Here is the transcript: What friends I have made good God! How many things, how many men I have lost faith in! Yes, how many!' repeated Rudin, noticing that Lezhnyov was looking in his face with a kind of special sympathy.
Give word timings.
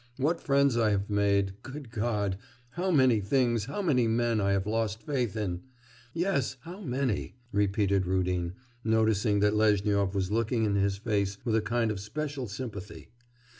What 0.17 0.41
friends 0.41 0.77
I 0.77 0.89
have 0.89 1.11
made 1.11 1.61
good 1.61 1.91
God! 1.91 2.39
How 2.71 2.89
many 2.89 3.19
things, 3.19 3.65
how 3.65 3.83
many 3.83 4.07
men 4.07 4.41
I 4.41 4.51
have 4.53 4.65
lost 4.65 5.03
faith 5.03 5.37
in! 5.37 5.61
Yes, 6.11 6.57
how 6.61 6.81
many!' 6.81 7.35
repeated 7.51 8.07
Rudin, 8.07 8.53
noticing 8.83 9.41
that 9.41 9.53
Lezhnyov 9.53 10.15
was 10.15 10.31
looking 10.31 10.63
in 10.63 10.73
his 10.73 10.97
face 10.97 11.37
with 11.45 11.55
a 11.55 11.61
kind 11.61 11.91
of 11.91 11.99
special 11.99 12.47
sympathy. 12.47 13.09